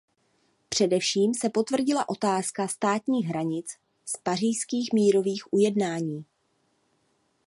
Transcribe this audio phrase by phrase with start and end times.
[0.69, 3.67] Především se potvrdila otázka státních hranic
[4.05, 6.25] z pařížských mírových ujednání.